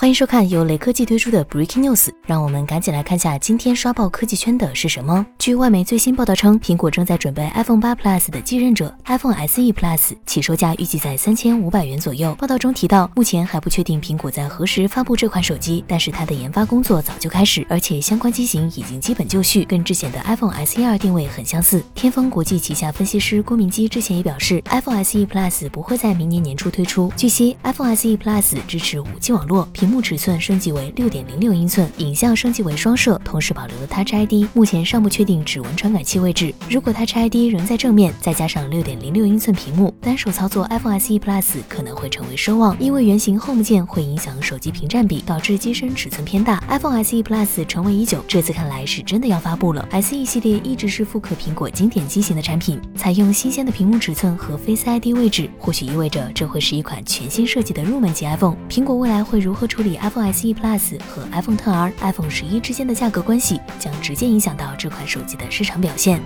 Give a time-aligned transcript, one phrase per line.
[0.00, 5.26] 欢迎收看由雷科技推出的 Breaking News，让我们赶紧来看下今天刷爆科技圈的是什么。
[5.38, 12.34] 据外媒最新报道称，苹果正在准备 iPhone 8 Plus 的继任者 iPhone SE Plus，起售价预计在三千五百元左右。
[12.36, 21.84] 报道中提到，目前还不确定苹果在何时发布这款手机，但是它的研发工作早就开始，而且相关机型已经基本就绪，跟之前的 iPhone SE 二定位很相似。
[21.94, 27.12] 天风国际旗下分析师郭明基之前也表示，iPhone SE Plus 不会在明年年初推出。
[27.18, 36.54] 据悉，iPhone SE Plus 支持 5G 网络，屏幕尺寸升级为六点零六英寸，影像升级为双摄，同时保留了 Touch ID，目前尚不确定指纹传感器位置。
[36.68, 46.62] 如果 Touch ID 仍在正面，再加上六点零六英寸屏幕，单手操作 iPhone SE Plus 可能会成为奢望，因为圆形 Home 键会影响手机屏占比，导致机身尺寸偏大。
[46.68, 49.86] iPhone SE Plus 成为已久，这次看来是真的要发布了。
[49.92, 58.56] SE 系列一直是复刻苹果经典机型的产品，采用新鲜的屏幕尺寸和 Face ID 位置，或许意味着这会是一款全新设计的入门级 iPhone。
[58.68, 66.20] 苹果未来会如何处处理 iPhone？iPhone SE Plus 和 iPhone XR、iPhone 十一之间的价格关系，将直接影响到这款手机的市场表现。